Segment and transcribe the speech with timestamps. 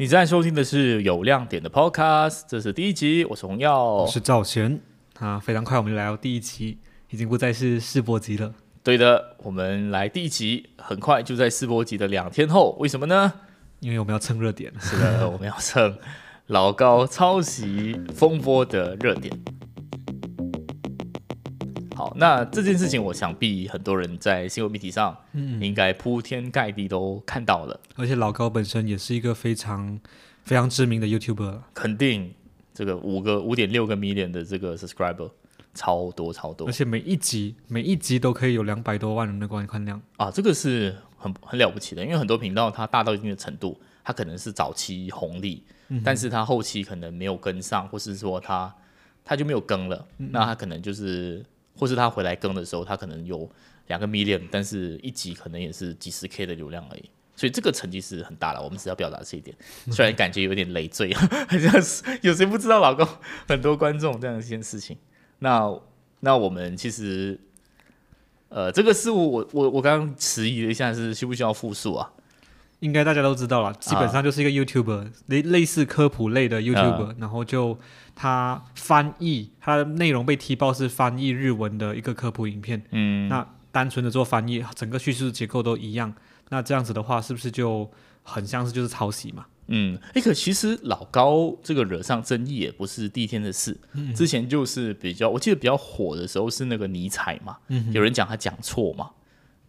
[0.00, 4.06] 你正在收听的是有亮点的 Podcast，这是第一集，我是洪耀我。
[4.06, 4.78] 是赵贤
[5.18, 6.78] 啊，非常快我们就来到第一集，
[7.10, 8.54] 已经不再是试播集了。
[8.84, 13.32] 对的，我们来第一集，很快就在试播集的两天后，为什么呢？
[13.80, 15.98] 因为我们要蹭热点，是的，我们要蹭
[16.46, 19.36] 老高抄袭风波的热点。
[21.98, 27.80] 好，那这件事情，我想必很多人在新闻媒体上，嗯应该铺天盖地都看到了。
[27.96, 29.98] 而且老高本身也是一个非常
[30.44, 32.32] 非常知名的 YouTuber 肯定
[32.72, 35.28] 这个五个五点六个 million 的这个 subscriber
[35.74, 36.68] 超多超多。
[36.68, 40.00] 而且每一集每一集都可以有两百多万人的观看量。
[40.18, 45.64] 啊，这个是很很了不起的，因为很多频道它大到一定的程度，它可能是早期红利，
[46.04, 48.72] 但是它后期可能没有跟上，或是说它
[49.24, 51.44] 它就没有更了，那它可能就是，
[51.78, 53.48] 或是他回来更的时候，他可能有
[53.86, 57.10] 两个 million，但是一集可能也是几十 k 的流量而已。
[57.36, 59.56] 所以这个成绩是很大了，我们只要表达这一点。
[59.92, 63.06] 虽然感觉有点累赘， 好像是有谁不知道老公
[63.46, 64.98] 很多观众这样一件事情。
[65.38, 65.72] 那
[66.20, 67.38] 那我们其实
[68.48, 72.10] 呃，这个事物我我我刚刚迟疑了一下，是需不需要复述啊？
[72.80, 77.78] 应该大家都知道了，基本上就是一个 YouTuber，类、类似科普类的 YouTuber，、然后就
[78.20, 86.12] 他翻译，他的内容被踢爆是翻译日文的一个科普影片，嗯，那单纯的做翻译，整个叙事结构都一样，
[86.48, 87.88] 那这样子的话，是不是就
[88.24, 89.46] 很像是就是抄袭嘛？
[89.68, 94.12] 嗯，哎、可其实老高这个惹上争议也不是第一天的事，嗯。
[94.12, 97.58] 之前就是比较，我记得比较火的时候是那个尼采嘛，
[97.92, 99.10] 有人讲他讲错嘛，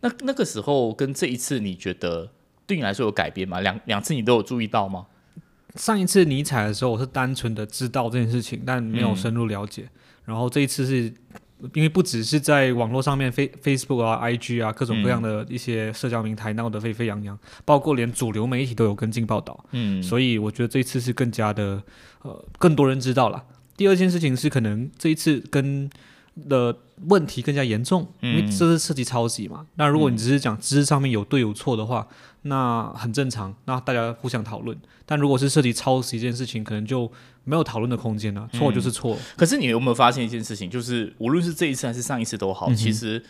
[0.01, 2.31] 那那个时候跟这一次，你觉得
[2.65, 3.59] 对你来说有改变吗？
[3.59, 5.05] 两两次你都有注意到吗？
[5.75, 9.87] 上一次尼采的时候，我是单纯的知道这件事情，但没有深入了解。
[10.25, 11.13] 然后这一次是
[11.73, 21.81] 因为不只是在网络上面，Face Facebook 啊、IG 啊各种各样的一些社交平台闹得沸沸扬扬，包括连主流媒体都有跟进报道，嗯，所以我觉得这一次是更加的
[22.21, 23.43] 呃更多人知道了。
[23.75, 25.89] 第二件事情是可能这一次跟
[26.47, 26.75] 的
[27.07, 29.65] 问题更加严重，因为嗯这是涉及抄袭嘛。
[29.75, 32.07] 那如果你只是讲知识上面有对有错的话，
[32.43, 34.77] 那很正常，那大家互相讨论。
[35.05, 37.11] 但如果是涉及抄袭这件事情，可能就
[37.43, 38.47] 没有讨论的空间了。
[38.53, 43.23] 错就是错，可是你有没有发现一件事情，就是无论是这一次还是上一次都好，其实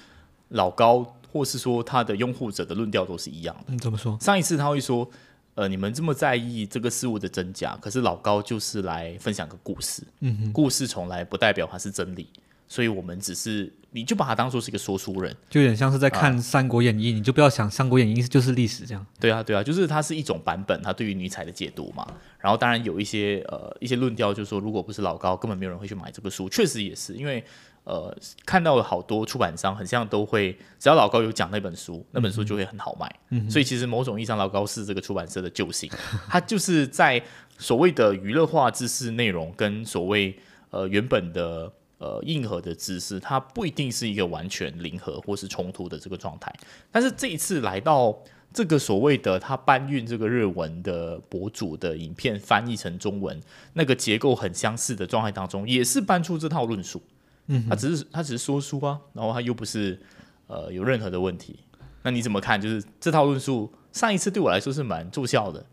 [0.50, 3.64] 老高或是说他的拥护者的论调都是一样的。
[3.68, 4.18] 嗯，怎么说？
[4.19, 5.09] 上一次他会说，
[5.56, 12.28] 呃，你们这么在意这个事物的真假，可是老高就是来分享个故事，嗯，故事从来不代表它是真理，
[12.69, 19.03] 所以我们只是你就把它当做是一个说书人，就有点像是在看《三国演义》，你就不要想《三国演义》就是历史这样。
[19.19, 22.07] 对啊，对啊，就是它是一种版本，它对于尼采的解读嘛。
[22.38, 26.47] 然后当然有一些呃一些论调，就是说如果不是老高，根本没有人会去买这个书。
[26.47, 27.44] 确实也是，因为
[27.85, 28.16] 呃
[28.46, 33.50] 看到了好多出版商，很像都会只要老高有讲那本书，那本书就会很好卖。
[33.50, 35.90] 所以其实某种意义上，老高是这个出版社的救星，
[36.30, 37.19] 他就是在
[37.57, 40.38] 所谓的娱乐化知识内容跟所谓
[40.69, 41.74] 呃原本的。
[42.00, 46.54] 呃，硬核的知识，它不一定是一个完全零和或是冲突的这个状态。
[46.92, 48.18] 但是这一次来到
[48.52, 53.40] 这个所谓的他搬运这个日文的博主的影片翻译成中文，
[53.74, 57.02] 那个结构很相似的状态当中，也是搬出这套论述。
[57.48, 60.00] 嗯，他只是他只是说书啊，然后他又不是
[60.48, 61.60] 呃有任何的问题。
[62.04, 62.60] 那你怎么看？
[62.62, 65.66] 就是这套论述上一次对我来说是蛮奏效的，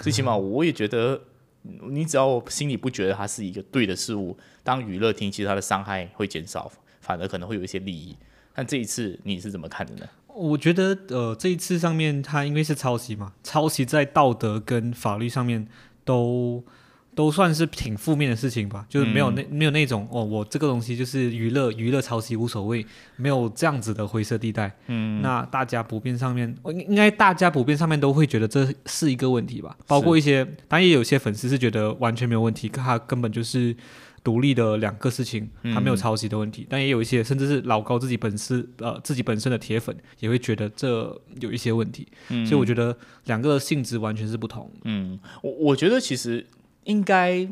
[0.00, 1.20] 最起码我也觉得，
[1.62, 8.16] 你只要心里不觉得它是一个对的事物，当娱乐听，其实它的伤害会减少，反而可能会有一些利益。
[8.54, 10.06] 但这一次你是怎么看的呢？
[10.26, 15.68] 我觉得呃，这一次上面它因为是抄袭嘛，抄袭在道德跟法律上面
[16.04, 16.64] 都
[17.14, 22.84] 都算是挺负面的事情吧，就是没有那、没有那种哦，我这个东西就是娱乐娱乐抄袭无所谓，
[23.16, 24.74] 没有这样子的灰色地带。
[24.86, 33.76] 嗯，那大家普遍上面，应应该大家普遍上面都会觉得这是一个问题吧，包括一些，当然也有些粉丝是觉得完全没有问题，他根本就是。
[34.24, 44.70] 独立的两个事情，他没有抄袭的问题，但也有一些甚至是老高自己本身呃自己本身的铁粉也会觉得这有一些问题，所以我觉得两个性质完全是不同。
[44.84, 46.46] 嗯，我我觉得其实
[46.84, 47.48] 应该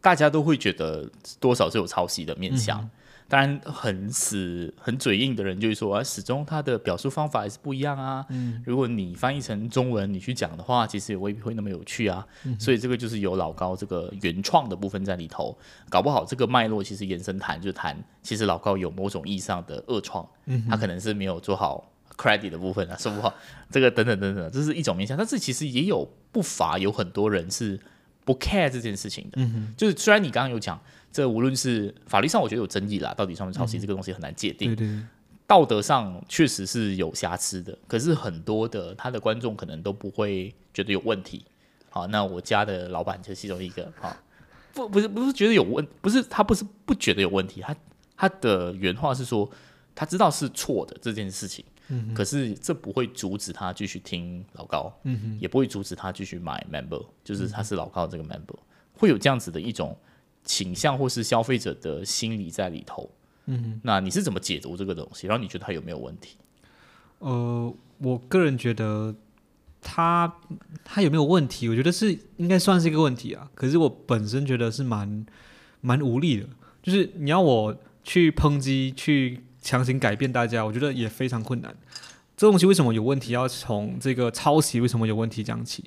[0.00, 2.88] 大家都会觉得多少是有抄袭的面向。
[3.28, 8.26] 当然，很死、很嘴硬的人就会说啊，始终他的表述方法还是不一样啊。
[8.28, 12.26] 嗯，如果你翻译成中文，你去讲的话，其实也未必会那么有趣啊。
[12.58, 15.56] 所以这个就是有老高这个原创的部分在里头，
[15.88, 20.28] 搞不好这个脉络其实延伸谈就谈，其实老高有某种意义上的恶创，
[20.68, 23.32] 他可能是没有做好 credit 的部分啊，说不好
[23.70, 25.16] 这个等等等等，这是一种面向。
[25.16, 27.80] 但是其实也有不乏有很多人是
[28.24, 29.40] 不 care 这件事情的，
[29.76, 30.80] 就是虽然你刚刚有讲。
[31.14, 34.74] 这无论是法律上，我觉得有争议啦，到底算不算抄袭这个东西很难界定。
[34.74, 35.02] 对对对，
[35.46, 41.44] 道德上确实是有瑕疵的，可是很多的他的观众可能都不会觉得有问题。
[41.90, 44.16] 好，那我家的老板就其中一个，好，
[44.72, 47.76] 不不是不是觉得有问，不是他不是不觉得有问题，他
[48.16, 49.46] 他的原话是说
[49.94, 58.56] 他知道是错的这件事情，嗯，可是这不会阻止他继续听老高，嗯也不会阻止他继续买 member，就是他是老高这个 member，
[58.92, 59.96] 会有这样子的一种
[60.44, 63.10] 倾向或是消费者的心理在里头，
[63.46, 65.26] 嗯，那你是怎么解读这个东西？
[65.26, 66.36] 然后你觉得他有没有问题？
[67.18, 69.14] 呃，我个人觉得
[69.80, 70.32] 他
[70.84, 71.68] 他有没有问题？
[71.68, 73.50] 我觉得是应该算是一个问题啊。
[73.54, 75.26] 可是我本身觉得是蛮
[75.80, 76.48] 蛮无力的，
[76.82, 81.74] 就是你要我去抨击、去强行改变大家，我觉得也非常困难。
[82.36, 83.32] 这东西为什么有问题？
[83.32, 85.84] 要从这个抄袭为什么有问题讲起。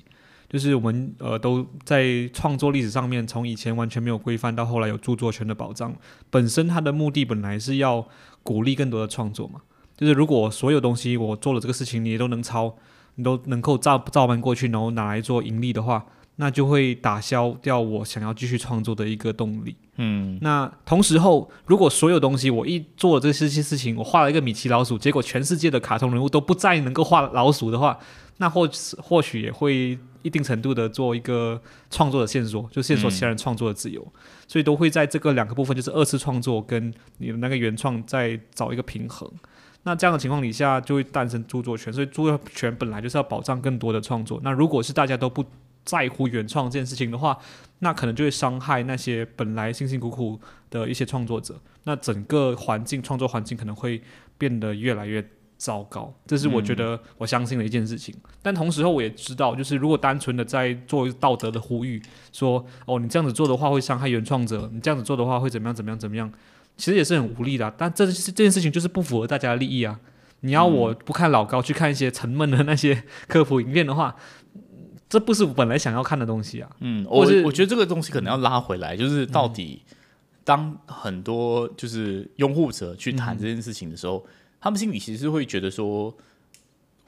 [0.48, 5.92] 就是我们呃都在创作历史上面，从以前完全没有规范到后来有著作权的保障，
[6.30, 8.06] 本身它的目的本来是要
[8.44, 9.60] 鼓励更多的创作嘛。
[9.96, 12.76] 就是如果所有东西我做了这个事情，你都能抄，
[13.16, 19.76] 你都能够照照搬过去，然后拿来做盈利的话，那就会打消掉我想要继续创作的一个动力。
[19.96, 27.98] 嗯，那同时候，如果所有东西我一做了这些事情，我画了一个米奇老鼠，结果全世界的卡通人物都不再能够画老鼠的话，
[28.36, 28.68] 那或
[28.98, 31.58] 或许也会一定程度的做一个
[31.90, 34.06] 创作的线索，就线索其他人创作的自由，
[34.46, 39.30] 所以都会在这个两个部分，就是二次创作跟你的那个原创，再找一个平衡。
[39.84, 44.38] 那这样的情况底下，就会诞生著作权，所以著作权本来就是要保障更多的创作。
[44.42, 45.44] 那如果是大家都不
[45.86, 47.38] 在乎原创这件事情的话，
[47.78, 50.38] 那可能就会伤害那些本来辛辛苦苦
[50.68, 51.58] 的一些创作者。
[51.84, 54.02] 那整个环境创作环境可能会
[54.36, 58.14] 变得越来越糟糕，这是我觉得我相信的一件事情。
[58.42, 66.30] 但同时候我也知道，就是如果单纯的在做道德的呼吁，说哦你这样子做的话会伤害原创者，你这样子做的话会怎么样怎么样怎么样。
[66.76, 69.98] 其实也是很无力的，但这这件事情就是不符合大家的利益啊！
[70.40, 74.14] 你要我不看老高，去看一些沉闷的那些科普影片的话，
[75.08, 76.70] 这不是我本来想要看的东西啊。
[76.80, 79.82] 嗯，我我觉得这个东西可能要拉回来，就是到底
[80.44, 84.26] 当很多就是拥护者去谈这件事情的时候，
[84.60, 86.14] 他们心里其实会觉得说，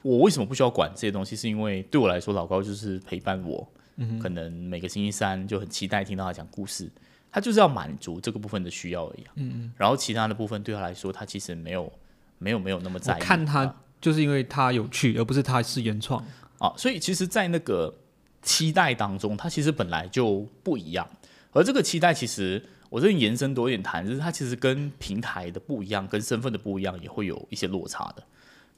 [0.01, 1.35] 我为什么不需要管这些东西？
[1.35, 3.67] 是因为对我来说，老高就是陪伴我，
[3.97, 6.89] 嗯可能每个星期三就很期待听到他讲故事。
[7.31, 11.93] 他就是要满足这个部分的需要而已，嗯嗯，然后其他的部分对他来说，他其实没有
[12.39, 13.21] 没有没有那么在意。
[13.21, 16.25] 看他就是因为他有趣，而不是他是原创
[16.59, 16.71] 啊。
[16.77, 17.93] 所以其实，在那个
[18.41, 21.07] 期待当中，它其实本来就不一样。
[21.51, 28.23] 而这个期待，其实我这边延伸多一点谈，就是它其实跟平台的不一样，跟身份的不一样，也会有一些落差的。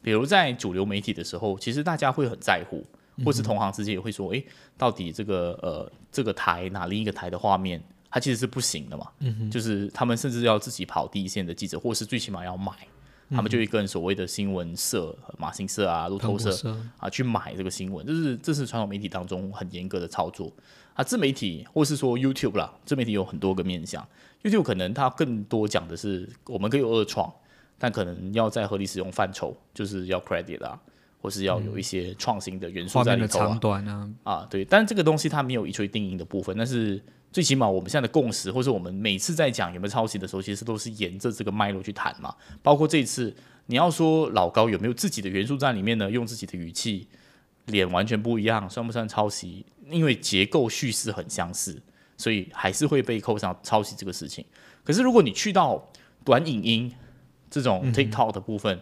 [0.02, 2.86] 比如在主流媒体的时候，其实大家会很在乎，
[3.26, 4.46] 或是同行之间也会说，诶，
[4.78, 7.84] 到底这个呃这个台哪另一个台的画面。
[8.14, 9.08] 它其实是不行的嘛，
[9.50, 12.74] 就是他们甚至要自己跑第一线的记者，或是最起码要买，
[13.32, 20.52] 他们就会跟所谓的新闻社、马新社啊、路透社啊去买这个新闻，就是这是传统媒体当中很严格的操作。
[20.94, 21.04] 啊。
[21.04, 24.06] 自媒体或是说 YouTube 啦，自媒体有很多个面向
[24.44, 27.34] ，YouTube 可能它更多讲的是我们可以有二创，
[27.80, 30.80] 但可能要在合理使用范畴，就是要 credit 啊，
[31.22, 34.10] 或是要有一些创新的元素在里头啊。
[34.24, 37.02] 啊，对，但这个东西它没有一锤定音的部分，但是。
[37.34, 42.36] 最起码我们现在的共识，或是我们每次在讲有没有抄袭的时候，其实都是沿着这个脉络去谈嘛。
[42.62, 43.34] 包括这一次，
[43.68, 46.12] 你要说老高有没有自己的元素在里面呢？
[46.12, 47.08] 用自己的语气，
[47.68, 49.66] 脸完全不一样，算不算抄袭？
[49.90, 51.82] 因为结构叙事很相似，
[52.18, 54.44] 所以还是会被扣上抄袭这个事情。
[54.84, 55.90] 可是如果你去到
[56.26, 56.94] 短影音
[57.50, 58.78] 这种 TikTok 的部分，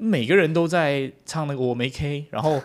[0.00, 2.60] 每个人都在唱那个我没 K，然后。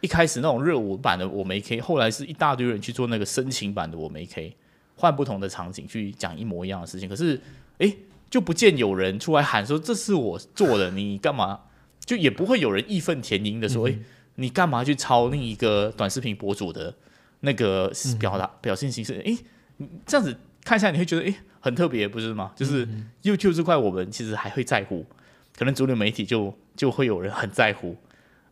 [0.00, 4.54] 一开始那种热舞版的我没 K，后来是一大堆人去做那个深情版的我没 K，
[4.94, 7.08] 换不同的场景去讲一模一样的事情。
[7.08, 7.40] 可是，
[7.78, 7.92] 哎，
[8.30, 11.62] 就不见有人出来喊说这是我做的，你干嘛？
[12.04, 13.98] 就也不会有人义愤填膺的说，哎，
[14.36, 16.94] 你干嘛去抄另一个短视频博主的
[17.40, 19.20] 那个表达表现形式？
[19.26, 19.36] 哎，
[20.06, 22.52] 这样子看下来你会觉得，哎，很特别，不是吗？
[22.54, 22.86] 就是
[23.24, 25.04] YouTube 这块我们其实还会在乎，
[25.58, 27.96] 可能主流媒体就就会有人很在乎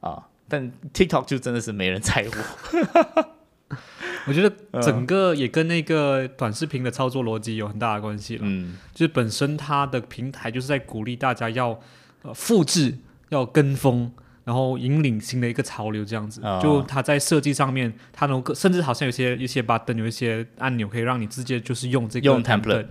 [0.00, 0.26] 啊。
[0.48, 3.24] 但 TikTok 就真的是没人在乎，
[4.26, 8.42] 我觉得整个也跟那个短视频的操作逻辑有很大的关系了。
[8.44, 11.80] 嗯，就是本身它的平台就是在鼓励大家要
[12.22, 12.96] 呃复制、
[13.30, 14.12] 要跟风，
[14.44, 16.40] 然后引领新的一个潮流这样子。
[16.62, 22.86] 就它在设计上面，它能够甚至好像有些一些 button 有一些按钮可以让你直接就是用这个用 template。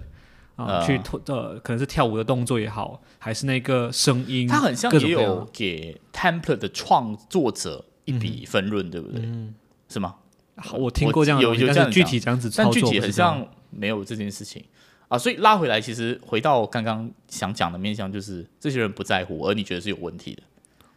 [0.56, 9.22] 啊，去呃，可能是跳舞的动作也好，还是那个声音，它很像也有给 template 的创作者一笔分润，对不对？
[9.24, 9.54] 嗯
[9.90, 10.16] 是吗？
[10.58, 14.64] 好我听过这样有有这样具体这样子，但具体很像没有这件事情
[15.10, 15.18] 啊。
[15.18, 20.44] 所以拉回来，其实回到刚刚想讲的面向，就是这些人不在乎，而你觉得是有问题的。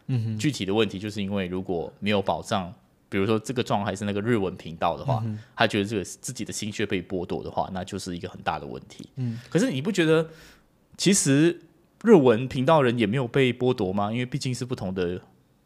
[0.07, 2.73] 嗯哼，具体的问题就是因为如果没有保障
[3.09, 5.23] 比如说这个状态是那个日文频道的话，
[5.55, 9.09] 他觉得这个自己的心血被剥夺的话，那就是一个很大的问题。
[9.15, 10.29] 嗯，可是你不觉得
[10.95, 11.59] 其实
[12.03, 14.11] 日文频道人也没有被剥夺吗？
[14.11, 15.19] 因为毕竟是不同的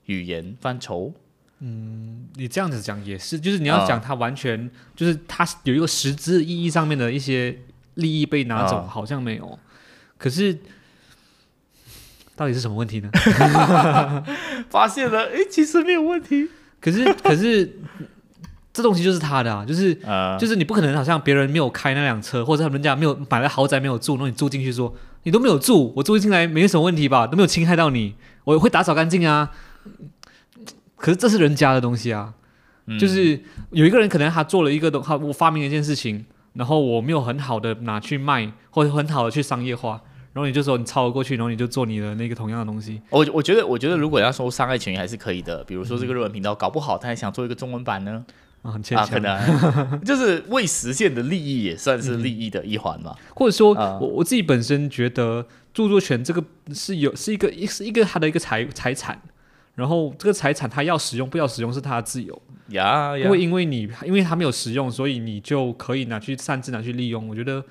[0.05, 1.13] 语言范畴。
[1.65, 7.57] 嗯你这样子讲也是，就是你要讲他完全就是他有一个实质意义上面的一些
[7.95, 9.59] 利益被拿走，啊好像没有。
[10.17, 10.59] 可是
[12.35, 13.09] 到底是什么问题呢？
[14.69, 16.49] 发现了，哎，其实没有问题。
[16.83, 17.79] 可是 可是
[18.73, 29.51] 这东西就是他的啊，就是呃，就是你不可能好像别人没有开那辆车，或者人家没有买了豪宅没有住，然后你住进去说你都没有住，我住进来没什么问题吧，都没有侵害到你，我会打扫干净啊。
[30.97, 32.33] 可是这是人家的东西啊，
[32.87, 32.99] 嗯。
[32.99, 33.39] 就是
[33.71, 40.01] 有一个人可能他做了一个东，他我发明了一件事情，然后我没有很好的拿去卖，或者很好的去商业化，
[40.33, 45.63] 然后你就说你抄了过去，然后你就做你的那个同样的东西，我我觉得，我觉得如果要说伤害权益还是可以的。
[45.63, 48.25] 比如说这个日文频道，搞不好他还想做一个中文版呢，
[48.63, 49.13] 啊，很牵啊，强。
[49.13, 53.15] 可能 就是未实现的利益也算是利益的一环嘛。
[53.35, 59.21] 或者说，啊我我自己本身觉得著作权这个是有是一个一是一个他的一个财财产，
[59.75, 67.29] 然后这个财产他要使用不要使用是他的自由，呀呀不会，因为你因为他没有使用，所以你就可以拿去擅自拿去利用。
[67.29, 67.63] 我觉得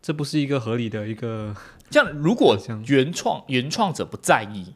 [0.00, 1.54] 这不是一个合理的一个
[1.88, 4.74] 这样如果原创原创者不在意，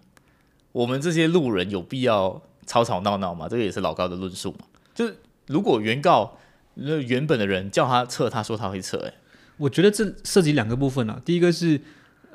[0.73, 3.49] 我们这些路人有必要吵吵闹闹吗？
[3.49, 4.67] 这个也是老高的论述嘛。
[4.95, 6.39] 就是如果原告
[6.75, 9.15] 那原本的人叫他撤，他说他会撤、欸，
[9.57, 11.21] 我觉得这涉及两个部分啊。
[11.25, 11.81] 第一个是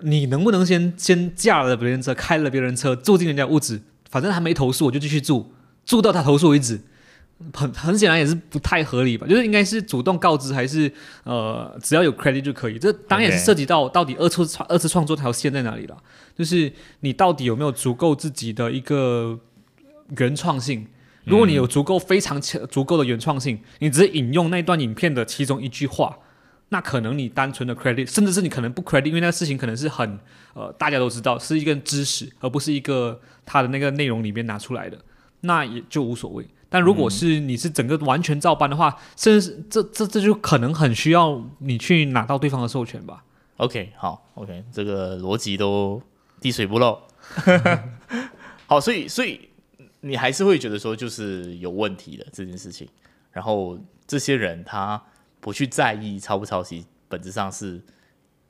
[0.02, 5.54] 你能不能先先驾了别人车，开了别人车，住进人家屋子，反正他没投诉，我就继续住，
[5.86, 6.82] 住到他投诉为止。
[7.54, 10.92] 很很显然也是不太合理吧，就是应该是主动告知，还是
[11.24, 12.80] 呃只要有 credit 就可以。
[12.80, 15.98] 这当然也是涉及到到底二次创二次创作这条线在哪里了，
[16.38, 19.38] 就是你到底有没有足够自己的一个
[20.18, 20.88] 原创性。
[21.26, 26.18] 如果你有足够非常强足够的原创性，你只是引用那段影片的其中一句话，
[26.70, 30.20] 那可能你单纯的 credit，甚至是你可能不 credit，因为那个事情可能是很
[30.54, 34.98] 呃大家都知道是一个知识，而不是一个它的那个内容里面拿出来的，
[35.42, 36.48] 那也就无所谓。
[36.70, 43.24] 但如果是你是整个完全照搬的话，甚至是这这这就可能很需要你去拿到对方的授权吧。
[43.58, 46.02] OK，好，OK，这个逻辑都
[46.42, 47.00] 滴水不漏。
[48.68, 49.50] 好，所以所以
[50.02, 52.88] 你还是会觉得说就是有问题的这件事情，
[53.32, 55.02] 然后这些人他
[55.40, 57.82] 不去在意抄不抄袭，本质上是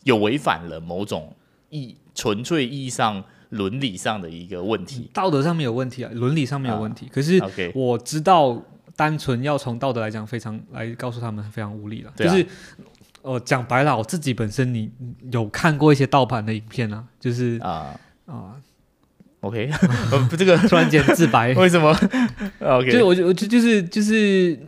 [0.04, 1.36] 有违反了某种
[1.70, 5.10] 意纯粹意义上伦理上的一个问题。
[5.14, 7.08] 道德上面有问题啊，伦理上面有问题。
[7.12, 7.42] 可是
[7.74, 8.62] 我知道，
[8.96, 12.10] 单纯要从道德来讲，非常来告诉他们非常无力了。
[12.10, 12.46] 啊就是
[13.22, 14.92] 呃，讲白了，我自己本身你
[15.32, 18.54] 有看过一些盗版的影片啊，就是啊、啊、
[19.40, 19.68] OK，
[20.38, 21.90] 这个 突然间自白， 为什么
[22.60, 24.60] ？OK，就是我就我就就是就是，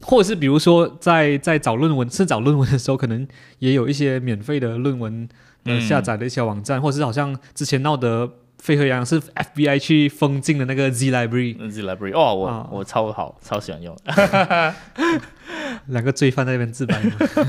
[0.00, 5.28] 或者是比如说在在找论文是找论文的时候，可能也有一些免费的论文
[5.64, 13.96] 的嗯下载的一些网站，或者是好像之前闹得沸沸扬扬，是 FBI 去封禁的那个 Z Library，那是 library 哦，我、啊我超好，超喜欢用。
[15.86, 17.00] 两个罪犯在那边自白。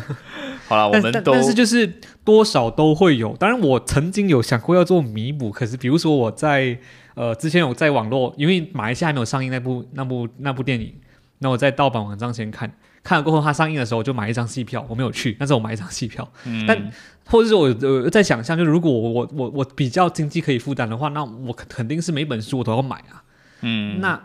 [0.68, 1.86] 好了，我们都但是就是
[2.24, 3.36] 多少都会有。
[3.36, 6.77] 当然，我曾经有想过要做弥补，可是比如说我在
[7.15, 10.94] 呃之前有在网络，因为马来西亚还没有上映那部那部那部电影，
[11.39, 12.72] 那我在盗版网站先看，
[13.03, 16.31] 看了过后它上映的时候我就买一张戏票，我没有去，但是我买一张戏票。
[16.46, 16.91] 嗯但
[17.25, 23.24] 或者是我呃在想象，就是如果我我我我比较经济可以负担的话，那我肯肯定是每本书我都要买啊。
[23.62, 24.22] 嗯那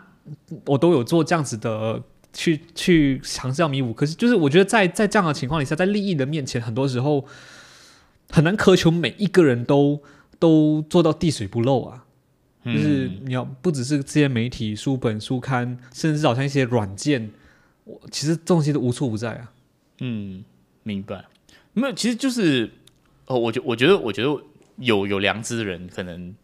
[0.65, 2.01] 我都有做这样子的
[2.33, 7.25] 去去尝试要弥补，可是就是我觉得在在这样的情况底下，在利益的面前，很多时候
[8.29, 10.01] 很难苛求每一个人都
[10.37, 12.03] 都做到滴水不漏啊。
[12.65, 17.31] 就是嗯你要不只是这些媒体、书本、书刊，甚至好像一些软件，
[17.87, 19.53] 我其实东西都无处不在啊。
[19.99, 20.43] 嗯，
[20.83, 21.25] 明白。
[21.71, 22.69] 没有，其实就是
[23.27, 24.43] 哦，我觉我觉得我觉得
[24.77, 26.35] 有有良知的人，可能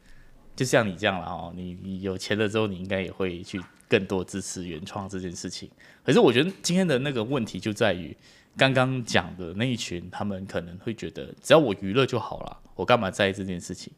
[0.56, 5.70] 就像你这样了哦，你你有钱了之后，你应该也会去更多支持原创这件事情。
[6.04, 8.16] 可是我觉得今天的那个问题就在于
[8.56, 13.92] 刚刚讲的那一群，他们可能会觉得只要我娱乐就好了，我干嘛在意这件事情？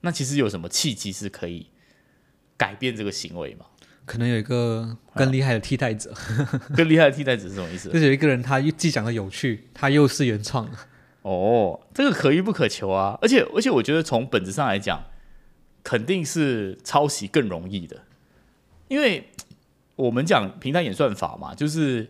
[0.00, 1.66] 那其实有什么契机是可以
[2.56, 3.66] 改变这个行为吗？
[4.10, 6.12] 可能有一个更厉害的替代者，
[6.74, 7.96] 更厉害的替代者是什么意思就？
[7.96, 10.76] 是有一个人他又既讲的有趣，他又是原创的。
[11.22, 13.16] 哦，这个可遇不可求啊！
[13.22, 15.04] 而且而且，我觉得从本质上来讲，
[15.84, 18.02] 肯定是抄袭更容易的，
[18.88, 19.28] 因为
[19.94, 22.08] 我们讲平台演算法嘛，就是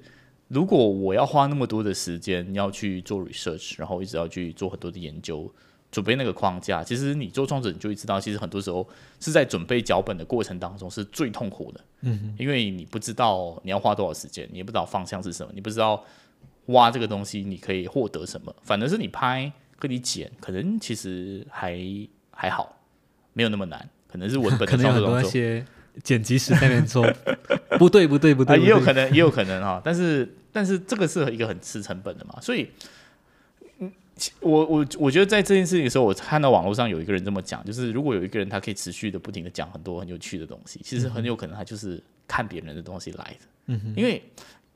[0.48, 5.52] 如果我要花那么多的时间要去做 research，然后一直要去做很多的研究，
[5.90, 16.04] 准备那个框架，其实你做创作者你就会知道，其实很多时候是在准备脚本的过程当中是最痛苦的，嗯，因为你不知道你要花多少时间，你也不知道方向是什么，你不知道
[16.66, 21.78] 挖这个东西你可以获得什么，反而是你拍跟你剪，可能其实还
[22.30, 22.76] 还好，
[23.32, 25.30] 没有那么难，可能是文本可能有很多的创作。
[25.30, 25.40] 当中。
[25.40, 25.66] 那些
[26.04, 27.04] 剪辑师在那边说
[27.76, 32.70] 不对不对不啊，对，也有可能，也有可能哈，但是但是这个是一个很吃成本的嘛，所以，
[34.40, 43.94] 我我我觉得在这件事情的时候，我看到网络上有一个人这么讲，就是如果有一个人他可以持续的不停的讲很多很有趣的东西，其实很有可能他就是看别人的东西来的，嗯哼。
[43.96, 44.22] 因为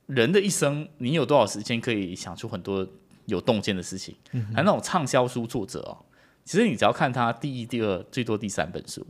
[0.07, 2.87] 人的一生，你有多少时间可以想出很多
[3.27, 4.15] 有洞见的事情？
[4.33, 4.45] 嗯？
[4.55, 5.97] 还有那种畅销书作者哦，
[6.45, 9.07] 其实你只要看他第一、第二，最多第三本书，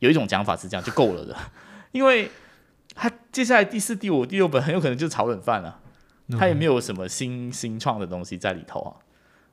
[0.00, 1.36] 有一种讲法是这样就够了的，
[1.92, 2.30] 因为
[2.94, 5.80] 他接下来第四、第五、第六本很有可能就是炒冷饭了、
[6.38, 8.96] 他也没有什么新新创的东西在里头啊。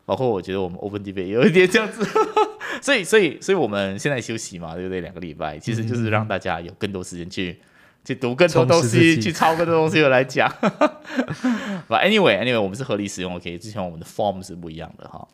[0.05, 2.05] 包括我觉得我们 Open Debate 也有一点这样子，
[2.81, 5.01] 所以所以所以我们现在休息嘛，对不对？
[5.01, 7.59] 两个礼拜，其实就是让大家有更多时间去
[8.03, 10.49] 去读更多东西，去抄更多东西来讲。
[11.87, 13.57] But anyway anyway，我们是合理使用，OK。
[13.57, 15.27] 之前我们的 form 是不一样的哈，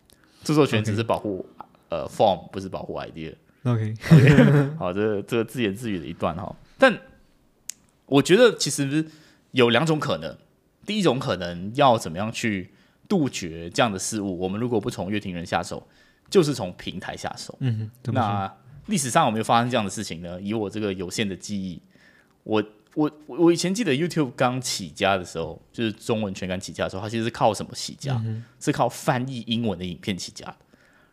[0.44, 1.48] 著作权只是保护
[1.90, 3.34] 呃 form，不是保护 idea。
[3.64, 6.56] OK OK 好，这个这个自言自语的一段哈。
[6.78, 6.98] 但
[8.06, 9.06] 我觉得其实
[9.52, 10.36] 有两种可能，
[10.86, 12.72] 第一种可能要怎么样去
[13.08, 14.38] 杜绝这样的事物？
[14.38, 15.86] 我们如果不从乐听人下手，
[16.30, 17.56] 就是从平台下手。
[17.60, 18.54] 嗯那
[18.88, 20.42] 历史上有没有发生这样的事情呢？
[20.42, 21.82] 以我这个有限的记忆，
[22.44, 22.64] 我
[22.96, 28.24] 我我以前记得 YouTube 刚起家的时候，就是中文全刚起家的时候，它其实是靠什么起家？
[28.60, 30.56] 是靠翻译英文的影片起家的。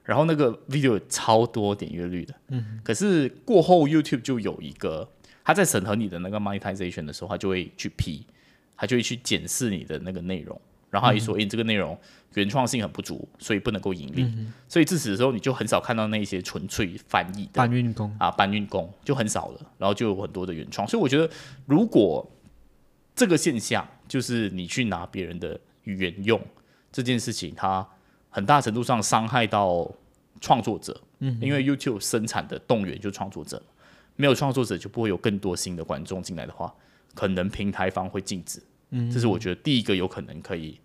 [0.04, 5.08] 然后那个 video 有超多点阅率的，嗯，可是过后 YouTube 就有一个，
[5.42, 8.26] 他在审核你的那个 monetization 的时候，他就会去批，
[8.76, 10.60] 他就会去检视你的那个内容，
[10.94, 11.98] 然后他一说，诶，你这个内容
[12.34, 14.24] 原创性很不足，所以不能够盈利，
[14.68, 21.28] 所以自此的时候，你就很少看到那些纯粹翻译的搬运工，啊搬运工就很少了，然后就有很多的原创，所以我觉得
[21.66, 22.24] 如果
[23.16, 26.40] 这个现象就是你去拿别人的语言用
[26.92, 27.84] 这件事情，它
[28.30, 29.90] 很大程度上伤害到
[30.40, 33.60] 创作者，嗯，因为 YouTube 生产的动员就是创作者，
[34.14, 36.72] 没有创作者就不会有更多新的观众进来的话，
[37.14, 40.80] 可能平台方会禁止，嗯，这是我觉得第一个有可能可以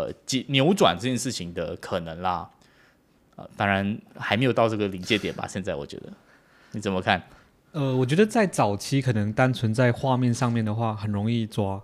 [0.00, 2.48] 呃解扭转这件事情的可能啦，
[3.36, 6.12] 呃，当然还没有到这个临界点吧，现在我觉得
[6.72, 7.22] 你怎么看？
[7.72, 11.80] 呃，我觉得在早期可能单纯在画面上面的话，很容易抓，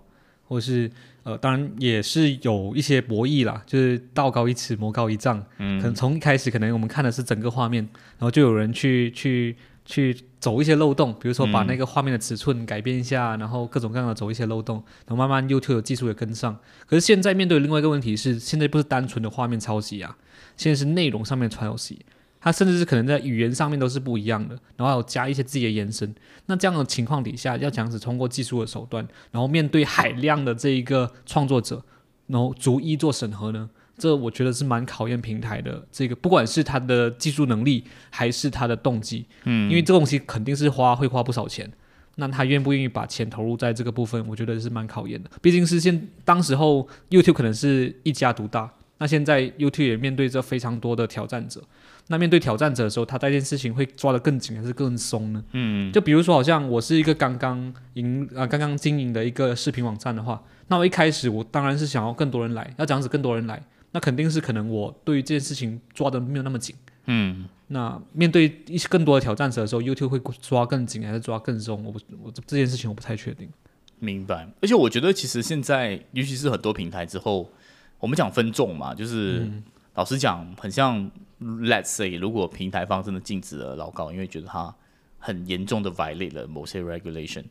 [0.47, 0.91] 或是
[1.23, 5.43] 呃，当然也是有一些博弈啦，就是道高一尺，魔高一丈。
[5.57, 9.55] 嗯，可能从一开始可能我们看的是整个画面，然后就有人去去
[9.87, 16.59] 去走一些漏洞，比如说把那个画面的尺寸改变一下，然后各种各样的走一些漏洞，然后慢慢 YouTube 的技术也跟上。
[16.85, 20.17] 可是现在面对另外一个问题是，现在不是单纯的画面抄袭啊，
[20.57, 22.05] 现在是内容上面抄袭。
[22.39, 26.13] 它甚至是可能在语言上面都是不一样的，然后还有加一些自己的延伸。
[26.45, 31.83] 那这样的情况底下，要讲是通过技术的手段，然后面对海量的这一个创作者，
[32.27, 33.69] 然后逐一做审核呢？
[33.97, 41.71] 这我觉得是蛮考验平台的这个，不管是他的技术能力还是他的动机，嗯，因为这个东西肯定是花会花不少钱。
[42.19, 45.29] 那他愿不愿意把钱投入在这个部分，我觉得是蛮考验的。
[45.39, 51.61] 毕竟是现当时候 YouTube 可能是一家独大，那现在 YouTube 也面对着非常多的挑战者。
[52.07, 55.43] 那面对挑战者的时候，他这件事情会抓得更紧还是更松呢？
[55.51, 63.61] 嗯，就比如说，好像我是一个刚刚营啊刚刚经营的一个视频网站的话，那我一开始我当然是想要更多人来，要这样子更多人来，
[63.97, 66.75] 那肯定是可能我对于这件事情抓的没有那么紧。
[67.05, 71.83] 嗯，那面对一些更多的挑战者的时候，YouTube 会抓更紧还是抓更松？
[71.83, 73.49] 我不我这件事情我不太确定。
[73.97, 74.47] 明白。
[74.61, 77.49] 而且我觉得其实现在，尤其是很多平台之后，
[77.97, 79.49] 我们讲分众嘛，就是、
[79.95, 81.09] 老实讲，很像
[81.41, 84.75] Let's say，如果平台方真的禁止了老高，因为觉得他
[85.17, 87.45] 很严重的 violate 了某些 regulation，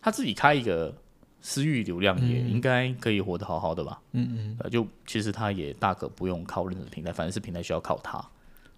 [0.00, 0.96] 他自己开一个
[1.40, 4.00] 私域流量也应该可以活得好好的吧？
[4.12, 8.24] 嗯嗯，呃，就其实他也大可不用靠任何平台，反正是平台需要靠他，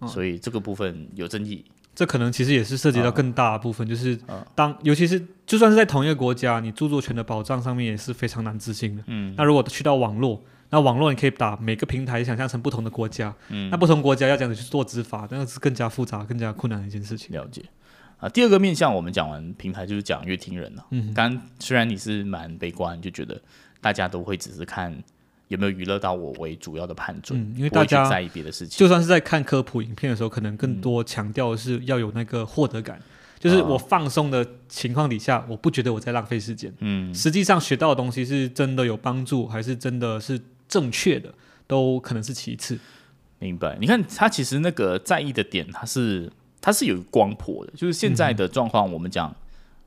[0.07, 1.65] 所以这个部分有争议。
[1.93, 4.47] 这可能其实也是涉及到更大的部分，就是啊。
[4.55, 9.03] 当尤其是就算是在同一个国家，你著作权的保障上面也是非常难执行的。
[9.07, 13.69] 嗯，那如果去到网络，那网络你可以把每个平台想象成不同的国家，嗯。
[13.69, 17.35] 那不同国家要这样子去做执法，那是更加复杂、更加困难的一件事情。
[17.35, 17.61] 了解
[18.21, 18.29] 啊。
[18.29, 20.85] 第二个面向，我们讲完平台，就是讲乐听人了。
[20.91, 23.41] 嗯，刚刚虽然你是蛮悲观，就觉得
[23.81, 24.95] 大家都会只是看
[25.49, 28.79] 有没有娱乐到我为主要的判准，嗯因为大家在意别的事情。
[28.79, 33.01] 就算是在看科普影片的时候，可能更多强调的是要有那个获得感，
[33.37, 36.73] 就是我放松的情况底下，我不觉得我在浪费时间。
[36.79, 41.33] 嗯，实际上学到的东西是真的有帮助，还是真的是正确的，
[41.67, 42.79] 都可能是其次。
[43.39, 43.77] 明白。
[43.81, 46.31] 你看他其实那个在意的点，他是
[46.61, 49.35] 他是有光谱的，就是现在的状况，我们讲。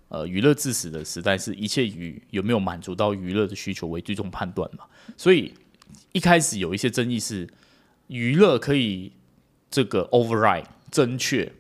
[0.09, 4.85] 呃，娱乐至死的时代是一切以有没有满足到娱乐的需求为最终判断嘛？
[5.17, 5.53] 所以
[6.13, 7.49] 一开始有一些争议是
[8.07, 9.11] 娱乐可以
[9.69, 11.51] 这个 override 正确，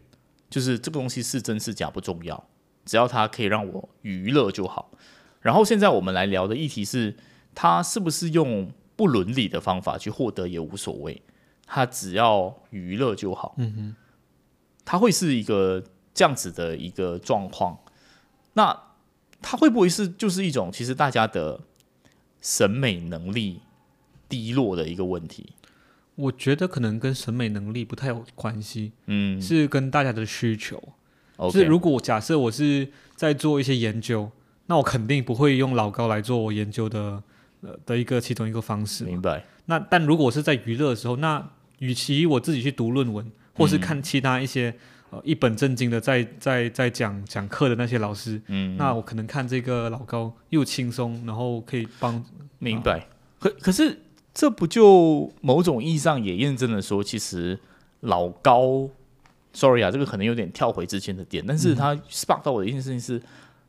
[0.49, 2.47] 就是这个东西是真是假不重要，
[2.85, 4.93] 只要它可以让我娱乐就好。
[5.41, 7.17] 然后现在我们来聊的议题是，
[7.57, 11.21] 它是不是用不伦理的方法去获得也无所谓，
[11.67, 13.57] 它只要娱乐就好。
[13.59, 13.97] 嗯哼，
[14.85, 17.79] 它会是一个这样子的一个状况。
[18.55, 18.79] 那
[19.43, 21.61] 它会不会是就是一种其实大家的
[22.41, 23.61] 审美能力
[24.29, 25.53] 低落的一个问题？
[26.17, 30.81] 我觉得可能跟审美能力不太有关系，嗯，是跟大家的需求。
[31.37, 34.31] 就是如果假设我是在做一些研究，
[34.67, 37.21] 那我肯定不会用老高来做我研究的
[37.63, 39.05] 呃的一个其中一个方式。
[39.05, 39.45] 明白。
[39.67, 44.75] 那但如果是在娱乐的时候，那与其我自己去读论文，或是看其他一些
[45.11, 45.21] 呃。
[45.25, 52.25] 一本正经的在在在讲讲课的那些老师，嗯，那我可能看这个老高又轻松，然后可以帮
[52.59, 53.07] 明白。
[53.39, 54.01] 可可是
[54.33, 57.59] 这不就某种意义上也验证了说，其实
[58.01, 58.89] 老高
[59.53, 63.21] ，sorry 啊，这个可能有点跳回之前的点，但是他 spark 到我的一件事情是，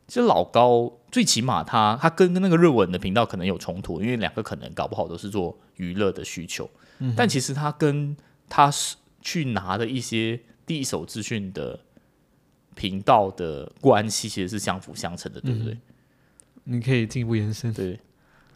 [0.08, 6.68] 其实老高最起码他他跟那个日文的频道可能有冲突，因为两个可能搞不好都是做娱乐的需求，
[6.98, 8.16] 嗯但其实他跟
[8.48, 8.96] 他是
[9.26, 10.40] 去拿的一些。
[10.66, 11.78] 第一手资讯的
[12.74, 15.78] 频道的关系其实是相辅相成的，对不对？
[16.64, 17.72] 你可以进一步延伸。
[17.72, 18.00] 对，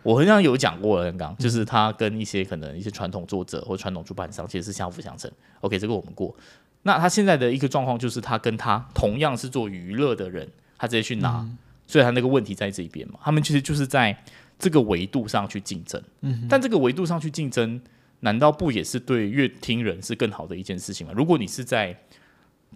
[0.02, 5.30] 我好像有讲过了，刚刚就是他跟一些可能一些传统作者或传统出版商其实是相辅相成。
[5.60, 6.34] OK，这个我们过。
[6.82, 11.48] 那他现在的一个状况就是他跟他同样是做娱乐的人，他直接去拿，
[11.86, 13.20] 所以他那个问题在这一边嘛。
[13.22, 14.20] 他们其实就是在
[14.58, 17.80] 这个维度上去竞争，嗯，但这个维度上去竞争。
[18.20, 21.12] 难道不也是对乐听人是更好的一件事情吗？
[21.16, 21.96] 如果你是在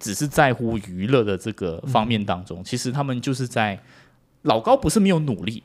[0.01, 3.79] 只是在乎娱乐的这个方面当中，其实他们就是在
[4.43, 5.63] 老高不是没有努力。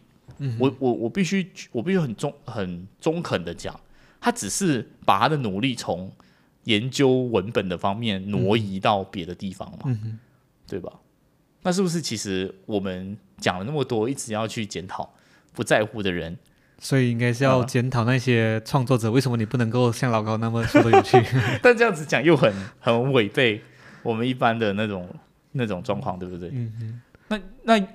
[0.57, 3.77] 我我我必须我必须很中很中肯的讲，
[4.21, 6.11] 他只是把他的努力从
[6.65, 9.99] 研究文本的方面挪移到别的地方嘛，
[10.67, 10.93] 对吧？
[11.63, 15.13] 那是不是其实我们讲了那么多，一直要去检讨
[15.53, 16.37] 不在乎的人？
[16.81, 21.21] 所以应该是要检讨那些创作者，为什么你不能够像老高那么说的有趣？
[21.61, 23.61] 但这样子讲又很很违背
[24.01, 25.07] 我们一般的那种
[25.51, 26.49] 那种状况，对不对？
[26.53, 27.01] 嗯嗯。
[27.27, 27.87] 那那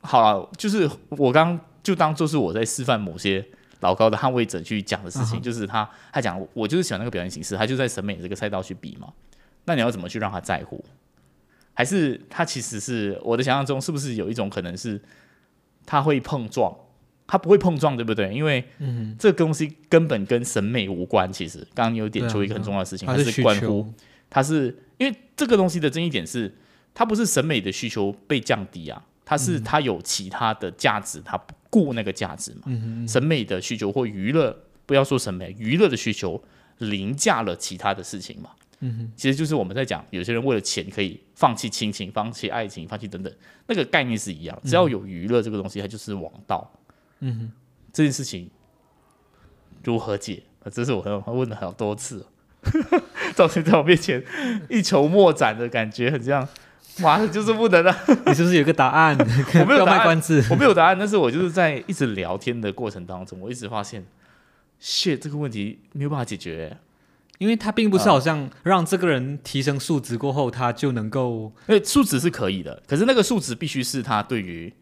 [0.00, 3.44] 好了，就是我刚就当做是我在示范某些
[3.80, 9.12] 老高的捍卫者去讲的事情，就是他他讲我就是喜欢那个表现形式，他就在审美这个赛道去比嘛。
[9.64, 10.84] 那你要怎么去让他在乎？
[11.72, 15.00] 还是他其实是我的想象中，是不是有一种可能是
[15.86, 16.74] 他会碰撞？
[17.26, 18.32] 它不会碰撞，对不对？
[18.34, 18.62] 因为
[19.18, 21.32] 这个东西根本跟审美无关。
[21.32, 23.92] 其实，刚刚你有点出一个很重要的事情，它是关乎，
[24.28, 26.54] 它是因为这个东西的争议点是，
[26.92, 33.06] 它不是审美的需求被降低啊，它是它有其他的价值，它不顾那个价值嘛。
[33.08, 36.42] 审美的需求或娱乐，不要说审美，娱乐的需求
[36.78, 38.50] 凌驾了其他的事情嘛。
[38.80, 43.32] 嗯其实就是我们在讲，有些人为了钱可以放弃亲情、放弃爱情、放弃等等，
[43.66, 44.60] 那个概念是一样。
[44.62, 46.70] 只要有娱乐这个东西，它就是王道。
[47.26, 47.50] 嗯，
[47.90, 48.50] 这件事情
[49.82, 50.42] 如何解？
[50.70, 52.26] 这是我很问了好多次，
[53.34, 54.22] 造成在我面前
[54.68, 56.46] 一筹莫展的感觉，很像，
[56.98, 57.96] 妈的，就是不能啊！
[58.26, 59.16] 你是不是有个答案？
[59.60, 64.04] 我没有卖关子，我没有答案，但是我就是在一直聊天的过程当中，我一直发现
[64.80, 66.76] ，shit，这个问题没有办法解决，
[67.38, 74.72] 因为他并不是好像让这个人提升数值过后，他就能够，因为数值是可以的，可是那个数值必须是他对于。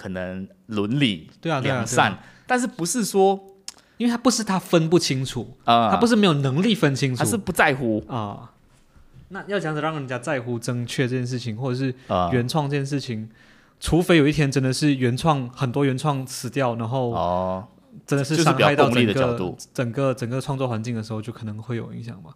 [0.00, 3.38] 可能伦理对啊良善，但是不是说，
[3.98, 8.54] 因为他不是他分不清楚啊，他不是没有能力分清楚，他是不在乎啊。
[9.28, 11.94] 那要讲子让人家在乎正确这件事情，或者是
[12.32, 13.28] 原创这件事情，
[13.78, 17.68] 除非有一天真的是原创很多原创死掉，然后哦，
[18.06, 22.30] 真的是伤害到整个整个整个创作环境的时候，就可能会有影响吧。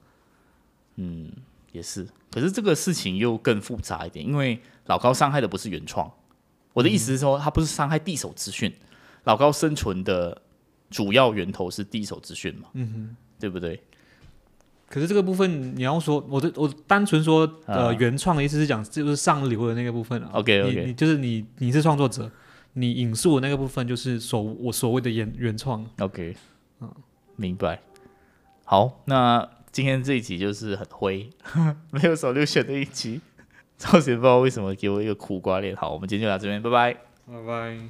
[0.97, 1.33] 嗯，
[1.73, 2.07] 也是。
[2.31, 6.13] 可是这个事情又更复杂一点，因为老高伤害的不是原创。
[6.75, 8.71] 我的意思是说，它不是伤害第一手资讯，
[9.25, 10.43] 老高生存的
[10.91, 12.69] 主要源头是第一手资讯嘛？
[12.75, 13.83] 嗯哼，对不对？
[14.87, 20.31] 可是这个部分你要说，我的我单纯说，呃，原创的意思是讲就是上流的那个部分啊。
[20.35, 22.31] OK OK，你就是你你是创作者，
[22.75, 25.85] 你引述的那个部分就是所我所谓的原原创。
[25.99, 26.37] OK，
[26.81, 26.95] 嗯，
[27.37, 27.81] 明白。
[28.65, 31.29] 好，那今天这一集就是很灰，
[31.91, 33.21] 没有手六选的一集。
[33.93, 35.77] 赵贤不知道为什么给我一个苦瓜脸。
[35.77, 36.95] 好，我们今天就到这边，拜拜，
[37.27, 37.89] 拜拜。